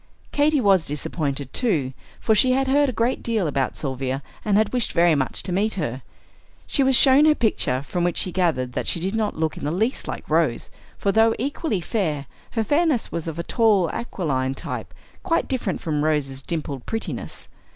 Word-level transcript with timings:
Katy 0.31 0.59
was 0.59 0.87
disappointed, 0.87 1.53
too, 1.53 1.93
for 2.19 2.33
she 2.33 2.53
had 2.53 2.67
heard 2.67 2.89
a 2.89 2.91
great 2.91 3.21
deal 3.21 3.45
about 3.45 3.77
Sylvia 3.77 4.23
and 4.43 4.57
had 4.57 4.73
wished 4.73 4.93
very 4.93 5.13
much 5.13 5.43
to 5.43 5.51
meet 5.51 5.75
her. 5.75 6.01
She 6.65 6.81
was 6.81 6.95
shown 6.95 7.25
her 7.25 7.35
picture, 7.35 7.83
from 7.83 8.03
which 8.03 8.17
she 8.17 8.31
gathered 8.31 8.73
that 8.73 8.87
she 8.87 8.99
did 8.99 9.13
not 9.13 9.35
look 9.37 9.57
in 9.57 9.63
the 9.63 9.69
least 9.71 10.07
like 10.07 10.27
Rose; 10.27 10.71
for 10.97 11.11
though 11.11 11.35
equally 11.37 11.81
fair, 11.81 12.25
her 12.53 12.63
fairness 12.63 13.11
was 13.11 13.27
of 13.27 13.35
the 13.35 13.43
tall 13.43 13.91
aquiline 13.93 14.55
type, 14.55 14.91
quite 15.21 15.47
different 15.47 15.81
from 15.81 16.03
Rose's 16.03 16.41
dimpled 16.41 16.87
prettiness. 16.87 17.47